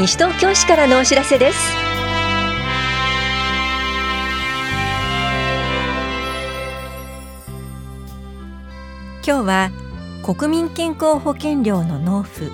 [0.00, 1.58] 西東京市からのお知らせです。
[9.26, 9.70] 今日は
[10.24, 12.50] 国民健康保険料の納付。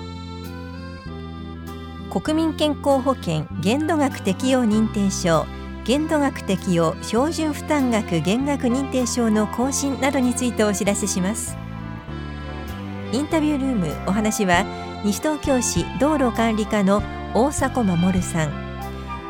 [2.11, 5.45] 国民健康保険限度額適用認定証
[5.85, 11.55] 限度額適用標準負担額減額認定証の更新などについてお知らせします。
[13.13, 14.65] インタビュールームお話は
[15.05, 17.01] 西東京市道路管理課の
[17.39, 18.51] 大迫守さん。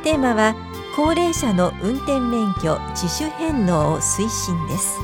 [0.02, 0.56] テーマは
[0.96, 4.98] 高齢者の運転免許自主返納を推進です。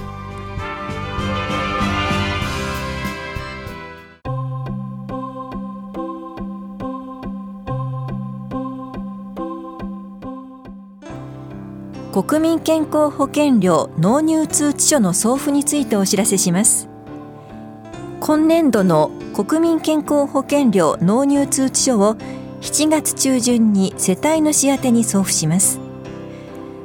[12.13, 16.87] 国民健康保険料納入通知書の送付についてお知らせします。
[18.21, 22.15] 今年度の国民健康保険料納入通知書を
[22.63, 25.81] 7月中旬に世帯主宛に送付します。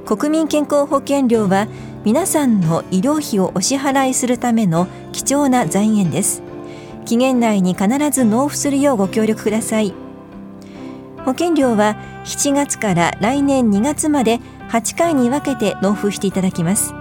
[0.06, 1.68] 国民健康保険料は
[2.04, 6.42] 皆さんの医療費をお支払いするための貴重な財源です。
[7.04, 9.94] 期限内に必ず納付するようご協力ください。
[11.24, 16.92] 保険料は7月から来年2月まで8回に分けて納付していただきます。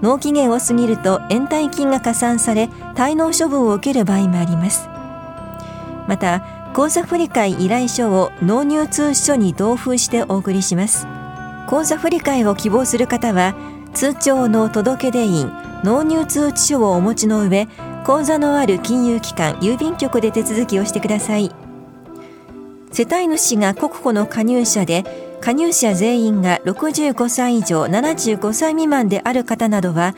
[0.00, 4.88] 納期限を過ぎると延滞金が加算され滞納処分を受ける場合もあります。
[6.08, 11.06] また口座振替依頼書を納入通知書に同封してお送りします。
[11.68, 13.54] 口座振替を希望する方は
[13.92, 15.50] 通帳の届出印
[15.82, 17.66] 納入通知書をお持ちの上
[18.04, 21.50] 口座のある金融機関郵便局で手続きをしてください。
[22.92, 25.04] 世帯主が国庫の加入者で
[25.40, 30.14] 加入者全員が65歳以上75歳未満である方などは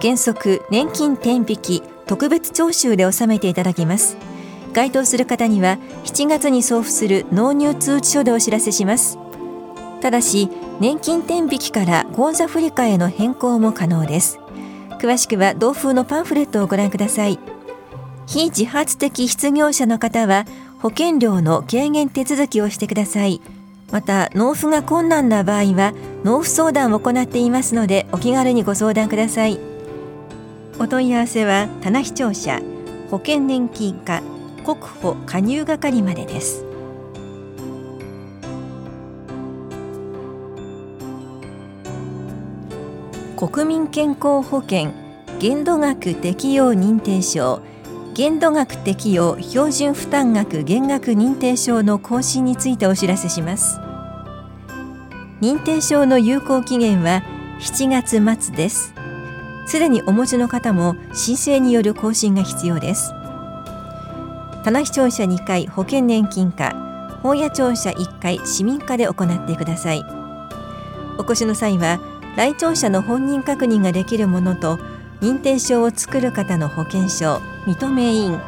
[0.00, 4.31] 原則年金天引き特別徴収で納めていただきます。
[4.72, 9.18] 該当する方には7月に送付する納入通知書でお知らせします。
[10.00, 10.48] ただし
[10.80, 14.38] 年金天引きから口座振替への変更も可能です。
[14.98, 17.38] 詳しくは同封のパンフレットをご覧ください。
[18.26, 20.46] 非自発的失業者の方は
[20.80, 23.40] 保険料の軽減手続きをしてください。
[23.90, 25.92] また納付が困難な場合は
[26.24, 29.60] 納付相談を行っていますのでお気軽にご相談ください。
[30.78, 32.60] お問い合わせは棚視聴者
[33.10, 34.22] 保険年金課
[34.62, 36.64] 国保加入係までです。
[43.36, 44.92] 国民健康保険
[45.40, 47.60] 限度額適用認定証
[48.14, 53.80] 限度額適用標準負担額減額認定証の更新についてお知らせします。
[55.40, 57.24] 認定証の有効期限は
[57.58, 58.94] 7月末です。
[59.66, 63.12] すでにお持ちの方も申請による更新が必要です。
[64.64, 66.70] 棚視聴者2回保険年金課。
[67.20, 70.04] 本屋庁舎1回市民課で行ってください。
[71.18, 71.98] お越しの際は
[72.36, 74.78] 来庁者の本人確認ができるものと
[75.20, 78.38] 認定証を作る方の保険証認め印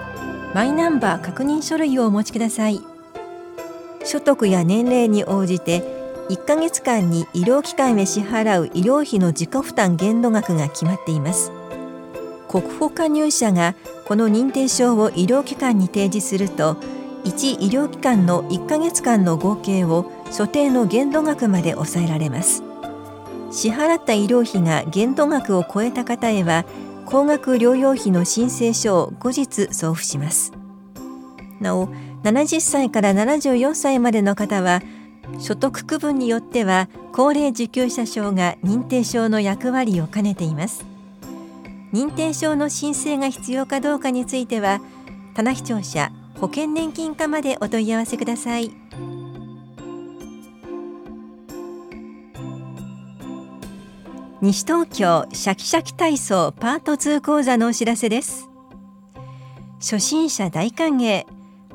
[0.55, 2.81] マイナンバー確認書類をお持ちください。
[4.05, 5.83] 所得や年齢に応じて
[6.31, 11.51] 1ヶ月間に医療機関へ支払う医療費の自己負担限度額が決まっています。
[12.49, 13.75] 国保加入者が
[14.07, 16.75] この認定証を医療機関に提示すると
[17.25, 22.63] 1医療機関の1ヶ月間の合計を所定の限度額まで抑えられます。
[23.51, 26.67] 支払った医療費が限度額を超えた方へは
[27.07, 30.53] 高額療養費の申請書を後日送付します。
[31.61, 31.89] なお
[32.25, 34.83] 70歳から74歳までの方は
[35.39, 40.94] 所得区分によっては高齢受給者証が認定証の役割を兼ねています。
[41.95, 44.81] 認定証の申請が必要かどうかについては
[45.35, 48.73] 棚視聴者保険年金課までお問い合わせください。
[54.41, 58.51] 西東京シャキシャキ体操パート2講座のお知らせです。
[59.79, 61.25] 初心者大歓迎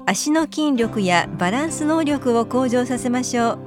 [0.05, 3.59] 足の筋力やバランス能力を向上させましょう。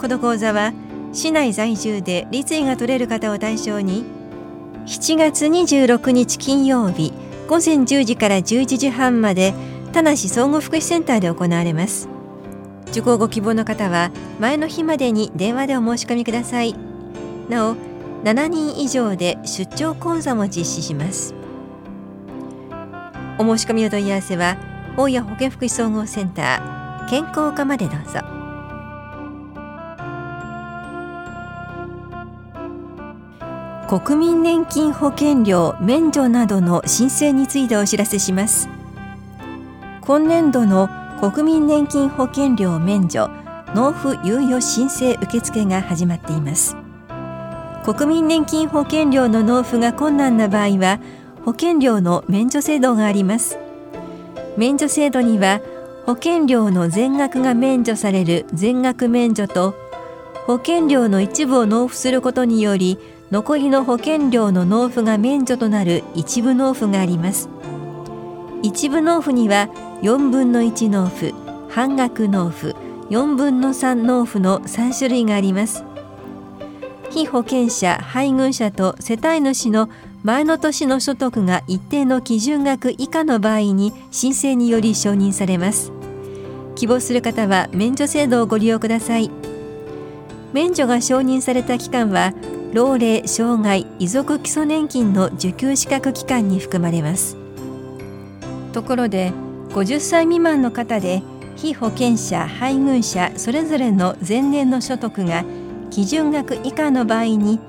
[0.00, 0.72] この講座は
[1.12, 4.23] 市内在住で立位が取れる方を対象に
[4.86, 7.14] 7月26日金曜日
[7.48, 9.54] 午前10時から11時半まで
[9.94, 12.06] 田梨総合福祉センターで行われます。
[12.88, 16.74] 受講ご希望の方は前の日までに電話でお申し込みください。
[17.48, 17.76] なお
[18.24, 21.34] 7人以上で出張講座も実施します。
[23.38, 24.58] お申し込みの問い合わせは
[24.98, 28.43] 大谷保健福祉総合センター健康課までどうぞ。
[34.00, 38.68] 国民年金保険料免除などの申請についてお知らせします。
[40.00, 40.88] 今年度の
[41.20, 43.30] 国民年金保険料免除
[43.72, 46.76] 納付猶予申請受付が始まっています。
[47.84, 50.98] 国民年金保険料の納付が困難な場合は
[51.44, 53.58] 保険料の免除制度があります。
[54.56, 55.60] 免除制度には
[56.04, 59.76] 保険料の全額が免除される全額免除と
[60.46, 62.98] 保険料の一部を納付することにより
[63.34, 67.48] 残りの保険料の納付が免除となる一部納付があります。
[68.62, 69.68] 一部納付には
[70.02, 71.34] 4分の1納付
[71.68, 72.76] 半額納付
[73.10, 75.82] 4分の3納付の3種類があります。
[77.10, 79.88] 被保険者配偶者と世帯主の
[80.22, 85.90] 前の年の所得が一定の基準額以下の場合に申請により承認されます。
[86.76, 89.28] 希望する方は免除制度をご利用ください。
[90.52, 92.32] 免除が承認された期間は
[92.74, 97.36] 老齢障害遺族基礎年金の受給資格期間に含まれます。
[98.72, 99.32] ところで
[99.68, 101.22] 50歳未満の方で
[101.54, 105.44] 被保険者配偶者それぞれの前年の所得が
[105.92, 107.60] 基準額以下の場合に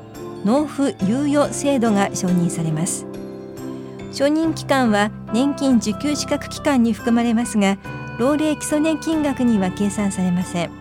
[0.43, 3.05] 納付猶予制度が承認されます。
[4.11, 7.77] 承認期間は年金受給資格期間に含まれますが
[8.17, 10.71] 老齢基礎年金額には計算されません。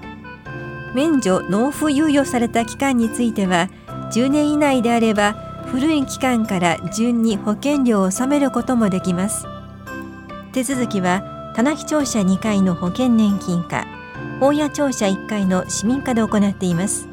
[0.94, 3.68] 免除納付猶予された期間については
[4.14, 5.32] 10年以内であれば
[5.66, 9.44] 古い期間から順に保険料を納めることもできます。
[10.52, 13.84] 手続きは棚木庁舎2階の保険年金課
[14.40, 17.08] 大谷庁舎1階の市民課で行っています。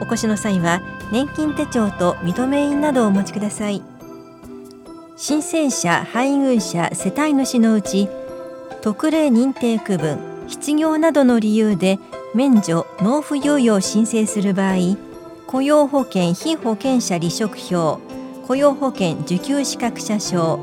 [0.00, 0.80] お越しの際は
[1.10, 3.82] 年金手帳と認め印などをお持ちください。
[5.16, 8.08] 申請者配偶者世帯主のうち
[8.82, 11.98] 特例認定区分失業などの理由で
[12.36, 15.09] 免除納付猶予を申請する場合
[15.50, 17.98] 雇用保険被保険者離職票
[18.46, 20.60] 雇用保険受給資格者証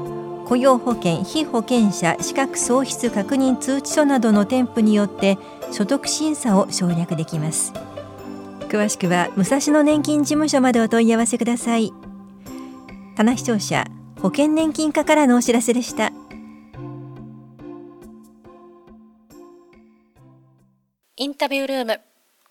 [0.48, 5.38] 雇用保険被保険者資格喪失確認通知書などの添付によって
[5.74, 7.74] 所得審査を省略できます。
[8.70, 11.92] 詳しくは武蔵野年金事務所までお問い合わせください。
[13.18, 13.86] 棚視聴者
[14.22, 16.14] 保険年金課からのお知らせでした。
[21.18, 22.00] インタビュールーム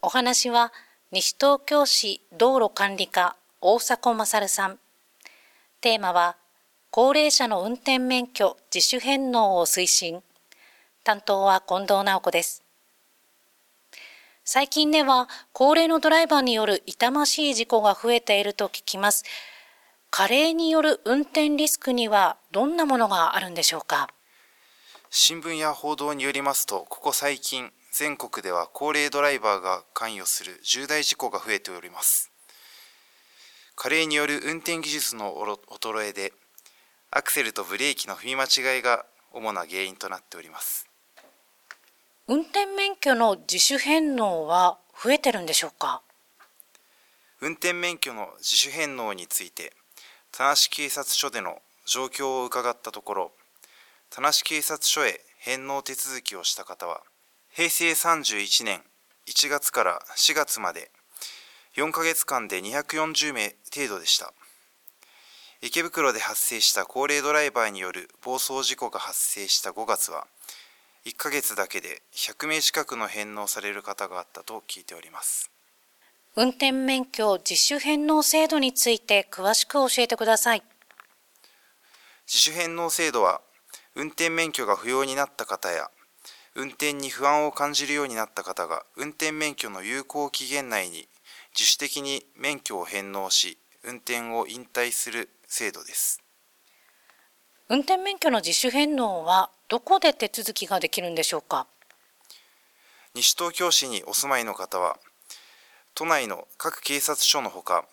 [0.03, 0.71] お話は
[1.13, 4.81] 西東京市道路管理課大迫勝さん。
[5.81, 6.37] テーマは
[6.91, 10.21] 高齢者の運転免許自主返納を推進。
[11.05, 12.65] 担当は近藤直子です。
[14.45, 19.23] 最近では高齢のドライバーによる痛ましい事故が増えていると聞きます。
[20.11, 24.09] 加齢による運転リスクにはどんなものがあるんでしょうか？
[25.11, 32.31] 新聞や報道によりますとここ最近全国では高齢ドライバーが関与する重大事故が増えております。
[33.75, 35.35] 加齢による運転技術の
[35.67, 36.35] 衰えで
[37.11, 38.45] アクセルとブレーキの踏み間
[38.77, 40.87] 違いが主な原因となっております。
[42.29, 46.03] 運転免許の自主返納は増えてるんでしょうか？
[47.41, 49.73] 運転免許の自主返納について
[50.33, 53.33] 田無警察署での状況を伺ったところ
[54.11, 57.01] 田無警察署へ返納手続きをした方は
[57.57, 58.83] 平成31年
[59.27, 60.91] 1月から4月まで
[61.75, 64.35] 4ヶ月間で240名程度でした。
[65.63, 70.27] 池袋で発生した高齢ドライバーによる暴走事故が発生した5月は
[71.07, 75.51] 1ヶ月だけで100名近くの返納される方があったと聞いております。
[76.37, 80.63] 運転免許自主返納制度について詳しく教えてください。
[82.27, 83.41] 自主返納制度は
[83.95, 85.91] 運転免許が不要になった方や
[86.59, 91.07] 運転に不安を感じるようになった方が運転免許の有効期限内に
[91.55, 96.23] 自主的に免許を返納し運転を引退する制度です。
[97.69, 101.67] 運転免許の自主返納はどこで手続きができるんでしょうか？
[103.15, 104.99] 西東京市にお住まいの方は
[105.95, 107.85] 都内の各警察署のほか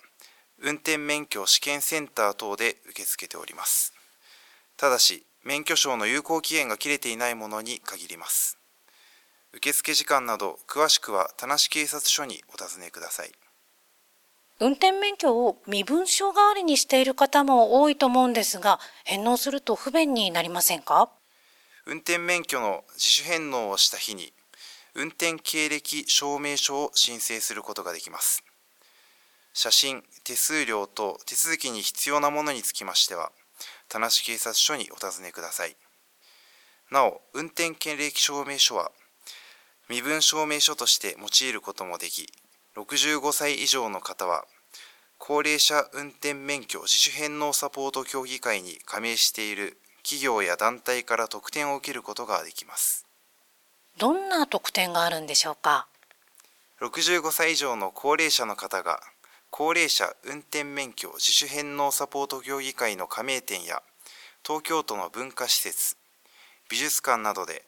[0.62, 3.94] 運転免許試験センター等で受け付けております。
[4.78, 8.58] ただし免許証の有効期限が切れていないものに限ります。
[9.54, 13.32] 受付時間など詳しくは田無警察署にお尋ねください。
[14.60, 21.10] 運転免許を身分証代わりにしている方も多いと思うんですが、返納すると不便になりませんか？
[21.86, 24.32] 運転免許の自主返納をした日に、
[24.96, 28.44] 運転経歴証明書を申請することができます。
[29.54, 33.32] 写真、手数料と手続きに必要なものにつきましては、
[33.94, 35.76] 田無警察署にお尋ねください。
[36.90, 38.92] なお、運転経歴証明書は、
[39.88, 42.28] 身分証明書として用いることもでき、
[42.76, 44.46] 65歳以上の方は、
[45.20, 53.06] 高齢者運転免許自主返納サポート協議会に加盟している企業や団体から特典を受けることができます。
[54.00, 55.86] どんな特典があるんでしょうか
[56.82, 59.02] ？65歳以上の高齢者の方が
[59.56, 63.84] 高齢者運転免許自主返納サポート協議会の加盟店や
[64.44, 65.96] 東京都の文化施設
[66.72, 67.62] 美術館などで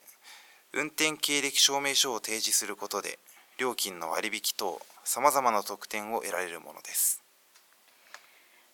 [0.72, 3.20] 運転経歴証明書を提示することで
[3.56, 7.22] 料金の割引等さまざまな特典を得られるものです。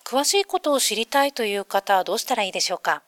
[0.07, 3.03] 詳しいことを知りたいという方はどうしたらいいでしょうか？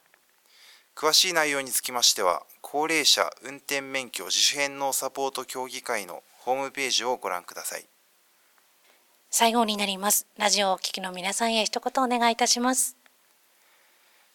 [0.94, 7.86] 詳しい内容につきましては高齢者運転免許自主返納サポート協議会のホームページをご覧ください
[9.36, 10.28] 最後になります。
[10.38, 12.96] ラジオをお聞きの皆さんへ一言お願いいたします。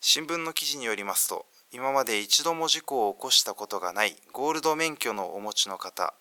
[0.01, 6.13] 新聞の記事によりますと今まで一度も事故を起こしたことがないゴールド免許のお持ちの方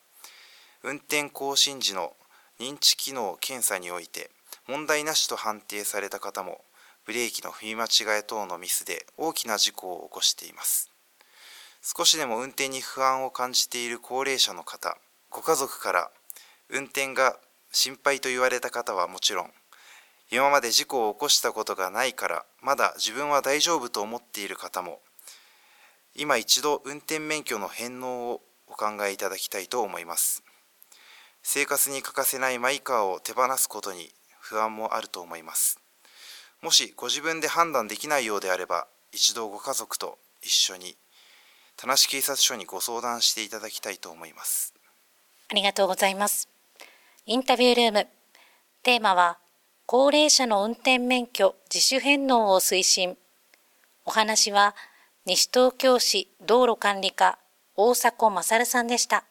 [0.85, 2.13] 運転更新時の
[2.61, 4.31] 認知機能検査において
[4.69, 6.61] 問題なしと判定された方も
[7.05, 10.93] ブレーキの踏み間違え等のミスで大きな事故を起こしています。
[11.83, 14.97] 少しでも運転に不安を感じている高齢者の方
[15.31, 16.11] ご家族から
[16.71, 17.41] 運転が
[17.73, 19.51] 心配と言われた方はもちろん
[20.31, 25.01] 今まで事故を起こしたことがないからまだ自分は大丈夫と思っている方も
[26.15, 30.43] 今一度運転免許の返納をお考えいただきたいと思います。
[31.43, 34.11] 生活に欠かせないマイカーを手放すことに
[34.41, 35.81] 不安もあると思います。
[36.61, 40.97] もしご自分で判断できないようであれば一度ご家族と一緒に
[41.77, 44.75] 田無警察署にご相談していただきたいと思います。
[45.51, 46.58] ありがとうございます。
[47.31, 48.07] インタビュールーム。
[48.83, 49.37] テーマは
[49.85, 53.19] 高齢者の運転免許自主返納を推進。
[54.07, 54.75] お話は
[55.27, 57.39] 西東京市道路管理課
[57.77, 59.27] 大迫勝さんでした。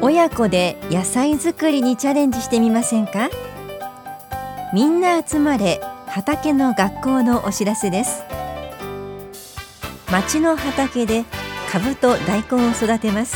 [0.00, 3.30] 親子で野菜作りにチャレンジしてみませんか？
[4.74, 8.24] みんな集まれ畑の学校のお知らせです。
[10.12, 11.24] 町の畑で
[11.70, 13.34] 株と大根を育てます。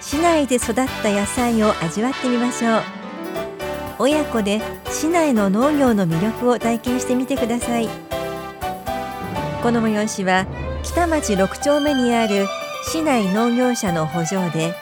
[0.00, 2.82] 市内で育った野菜を味わってみましょう。
[3.98, 7.88] 親子で市内の農業の魅力を体験してみてください。
[9.60, 10.46] この催しは
[10.84, 12.46] 北町6丁目にある
[12.84, 14.72] 市内農業者の補助で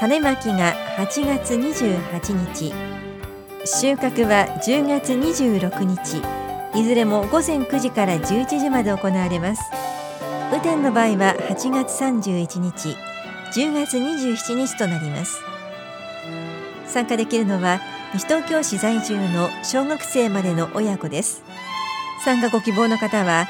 [0.00, 2.74] 種まきが8月28日
[3.64, 6.41] 収穫は10月26日。
[6.74, 9.62] いずれも午前9時から11時まで行われます。
[10.50, 12.96] 雨天の場合は8月31日
[13.54, 15.40] 10月27日となります。
[16.86, 17.80] 参加できるのは
[18.14, 21.42] 西東京市在住の小学生までの親子です。
[22.24, 23.46] 参加ご希望の方は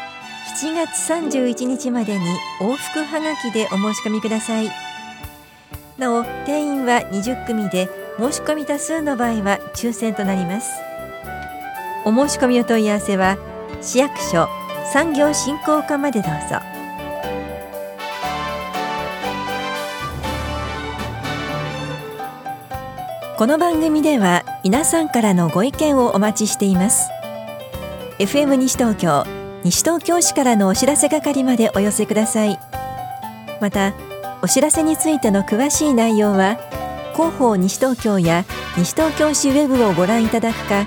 [0.60, 2.24] 7月31日までに
[2.60, 4.70] 往復はがきでお申し込みください。
[5.98, 7.88] なお定員は20組で
[8.18, 10.91] 申し込み多数の場合は抽選となります。
[12.04, 13.38] お申し込みお問い合わせは
[13.80, 14.48] 市役所
[14.92, 16.58] 産業振興課までどうぞ。
[23.38, 27.08] この番組では皆さんからのご意見をお待ちしています。
[28.18, 29.24] FM 西東京
[29.64, 32.58] 西東京市からのお知らせ係までお寄せください。
[33.60, 33.94] また
[34.42, 36.56] お知らせについての詳しい内容は
[37.14, 38.44] 広報西東京や
[38.76, 40.86] 西東京市ウェブをご覧いただくか